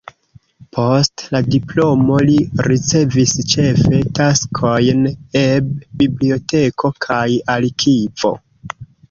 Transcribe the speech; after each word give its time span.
Post 0.75 1.25
la 1.33 1.41
diplomo 1.55 2.17
li 2.29 2.37
ricevis 2.67 3.35
ĉefe 3.51 3.99
taskojn 4.21 5.05
eb 5.43 5.69
biblioteko 6.01 6.93
kaj 7.07 7.23
arkivo. 7.59 8.35